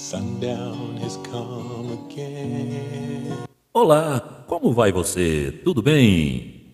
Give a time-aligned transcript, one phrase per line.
[0.00, 5.52] Sundown has come again Olá, como vai você?
[5.62, 6.72] Tudo bem?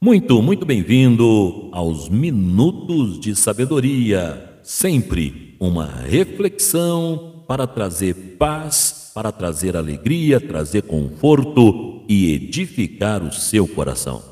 [0.00, 4.60] Muito, muito bem-vindo aos Minutos de Sabedoria.
[4.62, 13.66] Sempre uma reflexão para trazer paz, para trazer alegria, trazer conforto e edificar o seu
[13.66, 14.22] coração.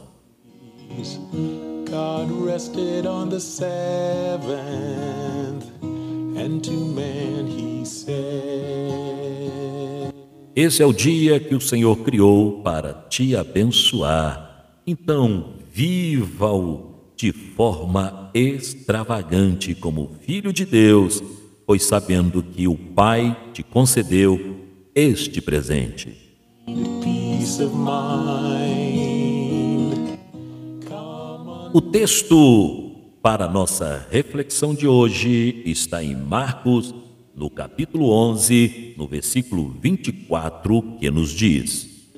[1.95, 4.51] God rested on the seventh,
[5.81, 8.13] and to man he said,
[10.57, 14.81] Esse é o dia que o Senhor criou para te abençoar.
[14.85, 21.23] Então, viva-o de forma extravagante como filho de Deus,
[21.65, 24.57] pois sabendo que o Pai te concedeu
[24.97, 26.09] este presente.
[26.67, 28.84] Peace of mind.
[31.75, 36.95] O texto para nossa reflexão de hoje está em Marcos,
[37.35, 42.13] no capítulo 11, no versículo 24, que nos diz.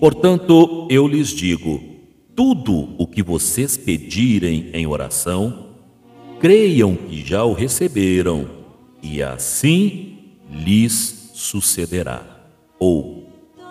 [0.00, 1.80] Portanto, eu lhes digo:
[2.34, 5.68] tudo o que vocês pedirem em oração,
[6.40, 8.48] creiam que já o receberam,
[9.00, 10.18] e assim
[10.50, 12.48] lhes sucederá.
[12.80, 13.28] Ou,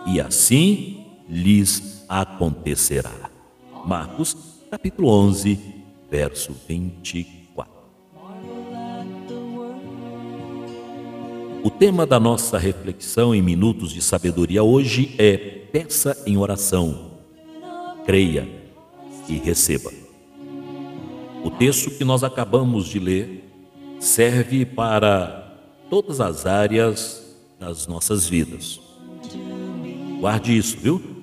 [0.07, 3.29] e assim lhes acontecerá.
[3.85, 4.35] Marcos,
[4.69, 5.59] capítulo 11,
[6.09, 7.73] verso 24.
[11.63, 17.11] O tema da nossa reflexão em Minutos de Sabedoria hoje é peça em oração,
[18.05, 18.47] creia
[19.27, 19.91] e receba.
[21.43, 23.49] O texto que nós acabamos de ler
[23.99, 25.57] serve para
[25.89, 28.79] todas as áreas das nossas vidas.
[30.19, 31.14] Guarde isso, viu?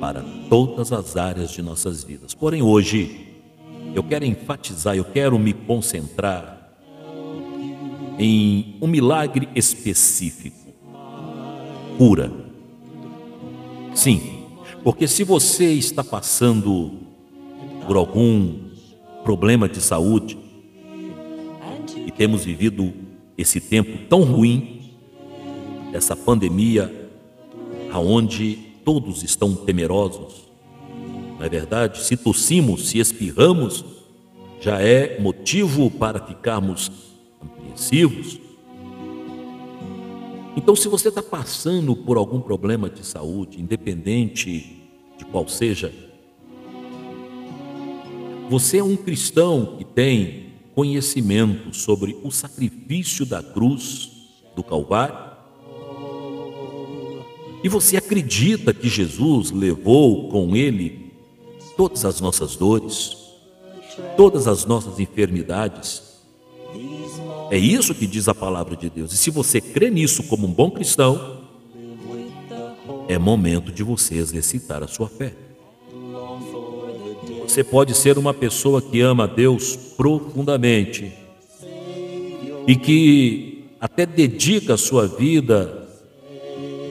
[0.00, 2.34] Para todas as áreas de nossas vidas.
[2.34, 3.28] Porém, hoje,
[3.94, 6.56] eu quero enfatizar, eu quero me concentrar
[8.18, 10.68] em um milagre específico
[11.98, 12.30] cura.
[13.92, 14.44] Sim,
[14.84, 16.92] porque se você está passando
[17.84, 18.68] por algum
[19.24, 20.38] problema de saúde
[22.06, 22.94] e temos vivido
[23.36, 24.92] esse tempo tão ruim,
[25.92, 27.10] essa pandemia,
[27.92, 30.48] aonde todos estão temerosos,
[31.38, 32.02] não é verdade?
[32.02, 33.84] Se tossimos, se espirramos,
[34.62, 36.90] já é motivo para ficarmos
[37.38, 38.40] apreensivos.
[40.56, 44.80] Então, se você está passando por algum problema de saúde, independente
[45.18, 45.92] de qual seja,
[48.48, 55.27] você é um cristão que tem conhecimento sobre o sacrifício da cruz do Calvário?
[57.62, 61.12] E você acredita que Jesus levou com ele
[61.76, 63.16] todas as nossas dores,
[64.16, 66.02] todas as nossas enfermidades?
[67.50, 69.12] É isso que diz a palavra de Deus.
[69.12, 71.38] E se você crê nisso como um bom cristão,
[73.08, 75.32] é momento de você exercitar a sua fé.
[77.42, 81.12] Você pode ser uma pessoa que ama a Deus profundamente
[82.66, 85.77] e que até dedica a sua vida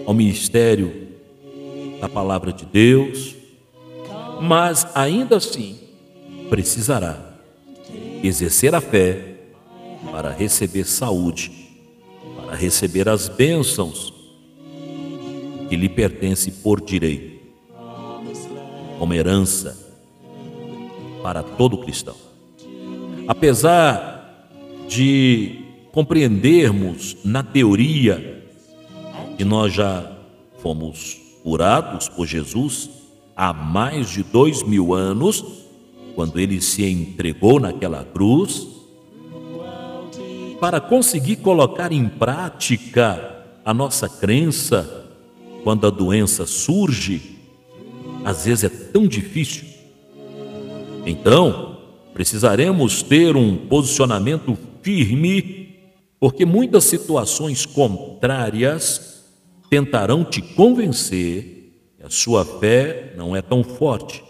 [0.07, 1.09] ao ministério
[1.99, 3.35] da palavra de Deus,
[4.41, 5.77] mas ainda assim
[6.49, 7.35] precisará
[8.23, 9.35] exercer a fé
[10.09, 11.51] para receber saúde,
[12.37, 14.13] para receber as bênçãos
[15.67, 17.41] que lhe pertencem por direito,
[18.97, 19.77] como herança
[21.21, 22.15] para todo cristão.
[23.27, 24.47] Apesar
[24.87, 28.36] de compreendermos na teoria
[29.37, 30.11] que nós já
[30.57, 32.89] fomos curados por Jesus
[33.35, 35.45] há mais de dois mil anos,
[36.15, 38.67] quando ele se entregou naquela cruz,
[40.59, 45.05] para conseguir colocar em prática a nossa crença
[45.63, 47.37] quando a doença surge,
[48.25, 49.67] às vezes é tão difícil.
[51.05, 51.77] Então,
[52.13, 55.75] precisaremos ter um posicionamento firme,
[56.19, 59.16] porque muitas situações contrárias
[59.69, 64.23] tentarão te convencer que a sua fé não é tão forte,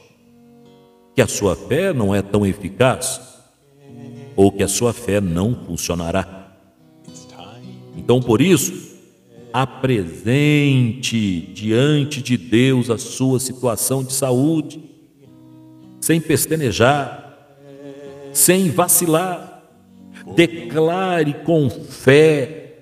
[1.16, 3.22] que a sua fé não é tão eficaz,
[4.36, 6.56] ou que a sua fé não funcionará.
[7.96, 8.98] Então, por isso,
[9.52, 14.80] apresente diante de Deus a sua situação de saúde,
[16.00, 17.36] sem pestanejar,
[18.32, 19.64] sem vacilar.
[20.36, 22.76] Declare com fé,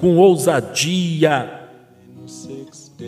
[0.00, 1.61] com ousadia,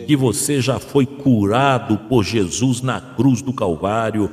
[0.05, 4.29] que você já foi curado por Jesus na cruz do Calvário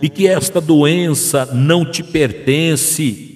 [0.00, 3.32] e que esta doença não te pertence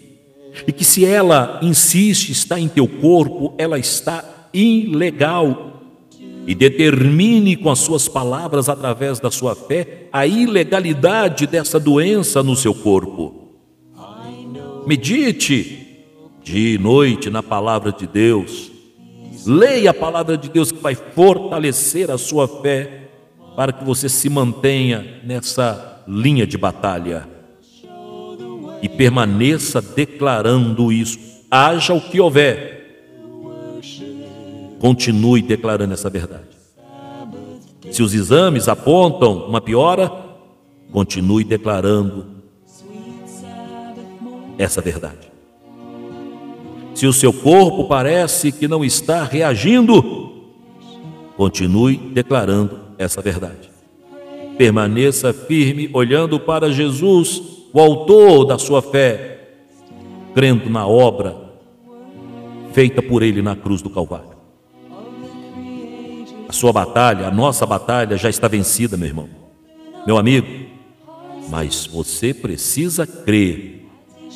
[0.66, 5.72] e que se ela insiste está em teu corpo, ela está ilegal.
[6.46, 12.54] E determine com as suas palavras, através da sua fé, a ilegalidade dessa doença no
[12.54, 13.56] seu corpo.
[14.86, 15.86] Medite
[16.44, 18.75] dia e noite na palavra de Deus.
[19.46, 23.10] Leia a palavra de Deus que vai fortalecer a sua fé
[23.54, 27.28] para que você se mantenha nessa linha de batalha
[28.82, 31.18] e permaneça declarando isso,
[31.50, 32.76] haja o que houver.
[34.80, 36.56] Continue declarando essa verdade.
[37.90, 40.10] Se os exames apontam uma piora,
[40.92, 42.26] continue declarando
[44.58, 45.35] essa verdade.
[46.96, 50.32] Se o seu corpo parece que não está reagindo,
[51.36, 53.70] continue declarando essa verdade.
[54.56, 59.58] Permaneça firme olhando para Jesus, o autor da sua fé,
[60.34, 61.36] crendo na obra
[62.72, 64.30] feita por ele na cruz do Calvário.
[66.48, 69.28] A sua batalha, a nossa batalha já está vencida, meu irmão,
[70.06, 70.46] meu amigo,
[71.50, 73.86] mas você precisa crer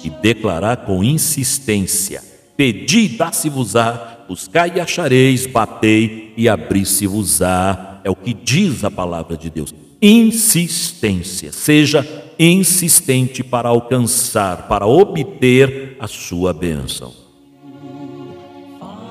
[0.04, 2.28] e declarar com insistência:
[2.60, 8.02] Pedi, dá-se-vos-á, buscai e achareis, batei e abri-se-vos-á.
[8.04, 9.74] É o que diz a palavra de Deus.
[10.02, 12.06] Insistência, seja
[12.38, 17.14] insistente para alcançar, para obter a sua bênção.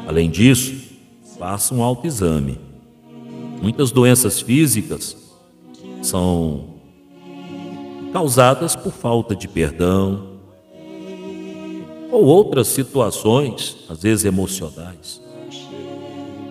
[0.07, 0.75] Além disso,
[1.39, 2.59] faça um autoexame.
[3.63, 5.17] Muitas doenças físicas
[6.03, 6.65] são
[8.13, 10.28] causadas por falta de perdão,
[12.11, 15.21] ou outras situações, às vezes emocionais,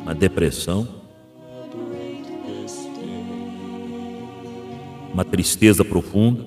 [0.02, 0.86] uma depressão,
[5.12, 6.46] uma tristeza profunda.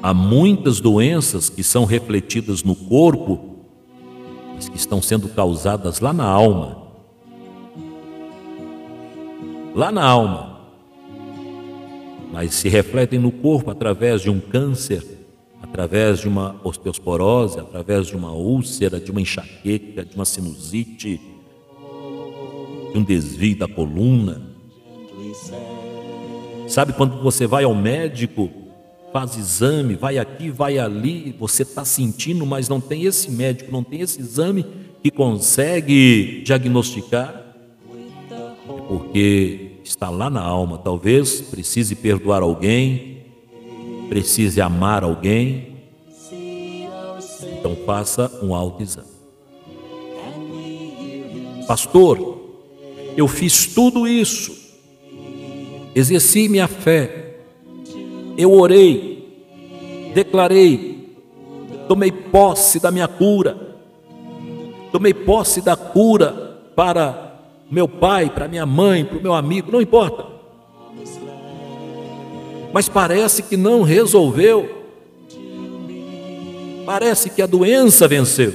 [0.00, 3.56] Há muitas doenças que são refletidas no corpo,
[4.54, 6.88] mas que estão sendo causadas lá na alma.
[9.74, 10.60] Lá na alma.
[12.32, 15.17] Mas se refletem no corpo através de um câncer
[15.62, 21.20] através de uma osteosporose, através de uma úlcera, de uma enxaqueca, de uma sinusite,
[22.92, 24.42] de um desvio da coluna.
[26.66, 28.50] Sabe quando você vai ao médico,
[29.12, 33.82] faz exame, vai aqui, vai ali, você está sentindo, mas não tem esse médico, não
[33.82, 34.64] tem esse exame
[35.02, 37.44] que consegue diagnosticar?
[38.30, 43.17] É porque está lá na alma, talvez precise perdoar alguém,
[44.08, 45.76] precise amar alguém,
[47.58, 49.08] então faça um autoexame.
[51.66, 52.38] Pastor,
[53.16, 54.56] eu fiz tudo isso,
[55.94, 57.36] exerci minha fé,
[58.36, 61.14] eu orei, declarei,
[61.86, 63.76] tomei posse da minha cura,
[64.90, 67.40] tomei posse da cura para
[67.70, 70.37] meu pai, para minha mãe, para o meu amigo, não importa
[72.72, 74.86] mas parece que não resolveu.
[76.84, 78.52] Parece que a doença venceu.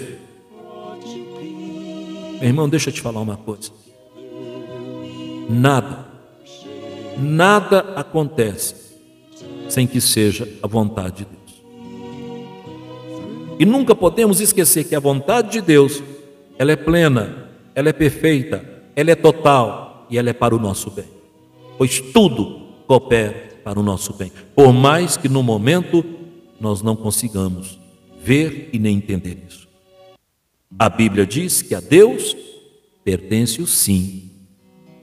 [2.39, 3.71] Meu irmão, deixa eu te falar uma coisa.
[5.49, 6.05] Nada,
[7.17, 8.75] nada acontece
[9.69, 11.63] sem que seja a vontade de Deus.
[13.59, 16.01] E nunca podemos esquecer que a vontade de Deus,
[16.57, 18.63] ela é plena, ela é perfeita,
[18.95, 21.05] ela é total e ela é para o nosso bem.
[21.77, 26.03] Pois tudo coopera para o nosso bem, por mais que no momento
[26.59, 27.79] nós não consigamos
[28.21, 29.67] ver e nem entender isso.
[30.77, 32.35] A Bíblia diz que a Deus
[33.03, 34.31] pertence o sim,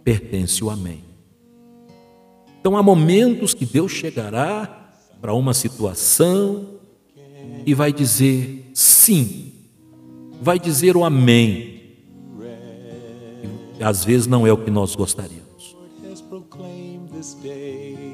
[0.03, 1.05] pertence o amém.
[2.61, 6.81] Então há momentos que Deus chegará para uma situação
[7.65, 9.53] e vai dizer sim,
[10.41, 11.81] vai dizer o amém.
[13.79, 15.41] E, às vezes não é o que nós gostaríamos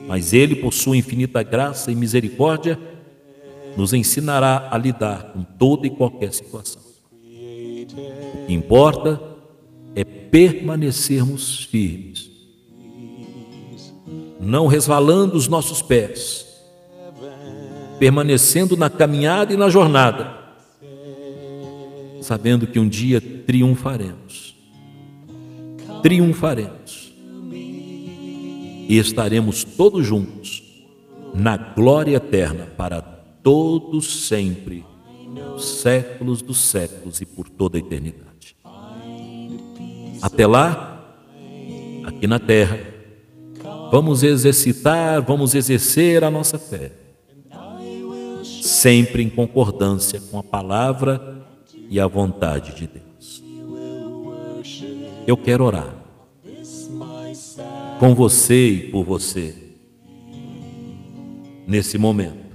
[0.06, 2.78] mas Ele, por sua infinita graça e misericórdia,
[3.76, 6.82] nos ensinará a lidar com toda e qualquer situação.
[6.82, 9.20] O que importa
[9.94, 12.30] é permanecermos firmes,
[14.40, 16.46] não resvalando os nossos pés,
[17.98, 20.34] permanecendo na caminhada e na jornada,
[22.20, 24.56] sabendo que um dia triunfaremos.
[26.02, 26.85] Triunfaremos
[28.88, 30.62] e estaremos todos juntos
[31.34, 34.84] na glória eterna para todos sempre,
[35.58, 38.56] séculos dos séculos e por toda a eternidade.
[40.22, 41.04] Até lá,
[42.04, 42.78] aqui na terra,
[43.90, 46.92] vamos exercitar, vamos exercer a nossa fé,
[48.62, 51.44] sempre em concordância com a palavra
[51.90, 53.42] e a vontade de Deus.
[55.26, 56.05] Eu quero orar
[57.98, 59.54] com você e por você
[61.66, 62.46] nesse momento.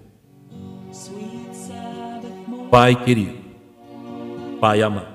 [2.70, 3.38] Pai querido,
[4.60, 5.12] Pai amado,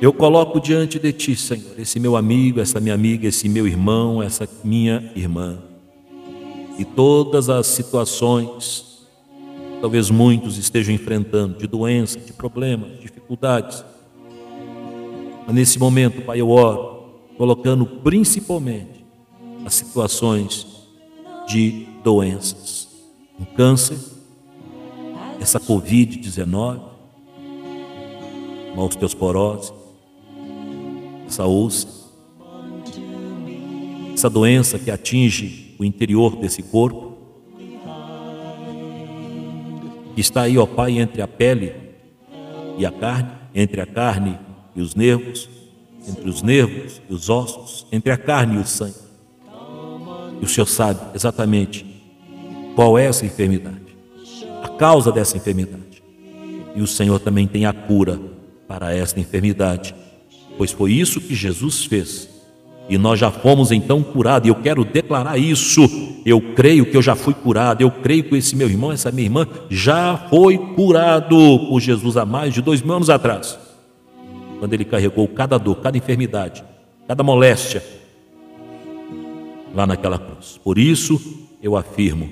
[0.00, 4.22] eu coloco diante de Ti, Senhor, esse meu amigo, essa minha amiga, esse meu irmão,
[4.22, 5.58] essa minha irmã,
[6.78, 9.06] e todas as situações,
[9.80, 13.84] talvez muitos estejam enfrentando, de doença, de problemas, de dificuldades.
[15.46, 16.95] Mas nesse momento, Pai, eu oro,
[17.36, 19.04] colocando principalmente
[19.64, 20.66] as situações
[21.46, 22.88] de doenças,
[23.38, 23.98] um câncer,
[25.40, 26.80] essa Covid-19,
[28.72, 29.72] uma osteoporose,
[31.26, 31.92] essa úlcera,
[34.14, 37.16] essa doença que atinge o interior desse corpo,
[40.14, 41.74] que está aí, ó Pai, entre a pele
[42.78, 44.38] e a carne, entre a carne
[44.74, 45.48] e os nervos,
[46.08, 48.94] entre os nervos e os ossos, entre a carne e o sangue.
[50.40, 51.84] E o Senhor sabe exatamente
[52.74, 53.96] qual é essa enfermidade,
[54.62, 56.02] a causa dessa enfermidade.
[56.74, 58.20] E o Senhor também tem a cura
[58.68, 59.94] para esta enfermidade
[60.56, 62.28] pois foi isso que Jesus fez.
[62.88, 65.82] E nós já fomos então curados, e eu quero declarar isso.
[66.24, 69.26] Eu creio que eu já fui curado, eu creio que esse meu irmão, essa minha
[69.26, 71.36] irmã, já foi curado
[71.68, 73.58] por Jesus há mais de dois mil anos atrás,
[74.58, 76.64] quando ele carregou cada dor, cada enfermidade,
[77.06, 77.82] cada moléstia
[79.74, 80.58] lá naquela cruz.
[80.62, 81.20] Por isso
[81.62, 82.28] eu afirmo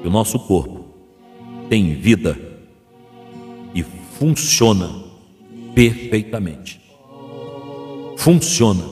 [0.00, 0.84] que o nosso corpo
[1.68, 2.38] tem vida
[3.74, 3.82] e
[4.18, 4.90] funciona
[5.74, 6.80] perfeitamente.
[8.16, 8.84] Funciona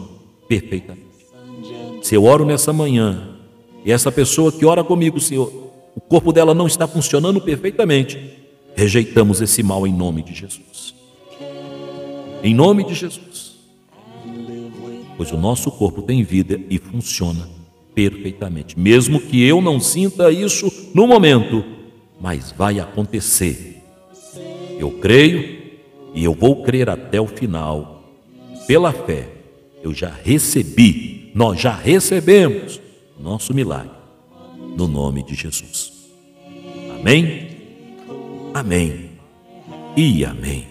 [0.49, 1.11] perfeitamente.
[2.03, 3.37] Se eu oro nessa manhã
[3.85, 5.53] e essa pessoa que ora comigo, Senhor,
[5.95, 8.19] o corpo dela não está funcionando perfeitamente,
[8.75, 10.95] rejeitamos esse mal em nome de Jesus.
[12.43, 13.57] Em nome de Jesus.
[15.17, 17.49] Pois o nosso corpo tem vida e funciona
[17.95, 18.79] perfeitamente.
[18.79, 21.65] Mesmo que eu não sinta isso no momento,
[22.21, 23.83] mas vai acontecer.
[24.79, 25.61] Eu creio
[26.15, 28.05] e eu vou crer até o final.
[28.67, 29.29] Pela fé,
[29.83, 32.81] eu já recebi, nós já recebemos
[33.19, 33.93] nosso milagre,
[34.77, 35.93] no nome de Jesus.
[36.99, 37.49] Amém?
[38.55, 39.11] Amém
[39.97, 40.70] e amém.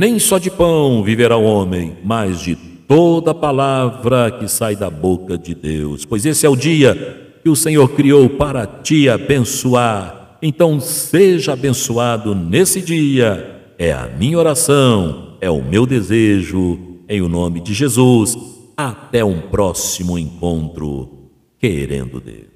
[0.00, 2.56] Nem só de pão viverá o homem, mas de
[2.88, 7.54] toda palavra que sai da boca de Deus, pois esse é o dia que o
[7.54, 10.38] Senhor criou para te abençoar.
[10.40, 13.74] Então seja abençoado nesse dia.
[13.78, 18.59] É a minha oração, é o meu desejo, em o nome de Jesus.
[18.88, 22.49] Até um próximo encontro, querendo Deus.